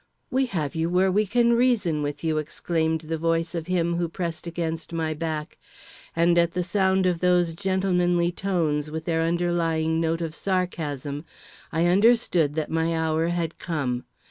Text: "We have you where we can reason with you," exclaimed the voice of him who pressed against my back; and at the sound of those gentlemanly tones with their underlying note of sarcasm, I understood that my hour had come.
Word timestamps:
"We 0.31 0.47
have 0.47 0.73
you 0.73 0.89
where 0.89 1.11
we 1.11 1.27
can 1.27 1.53
reason 1.53 2.01
with 2.01 2.23
you," 2.23 2.39
exclaimed 2.39 3.01
the 3.01 3.19
voice 3.19 3.53
of 3.53 3.67
him 3.67 3.97
who 3.97 4.09
pressed 4.09 4.47
against 4.47 4.91
my 4.93 5.13
back; 5.13 5.59
and 6.15 6.39
at 6.39 6.53
the 6.53 6.63
sound 6.63 7.05
of 7.05 7.19
those 7.19 7.53
gentlemanly 7.53 8.31
tones 8.31 8.89
with 8.89 9.05
their 9.05 9.21
underlying 9.21 10.01
note 10.01 10.21
of 10.21 10.33
sarcasm, 10.33 11.23
I 11.71 11.85
understood 11.85 12.55
that 12.55 12.71
my 12.71 12.97
hour 12.97 13.27
had 13.27 13.59
come. 13.59 14.05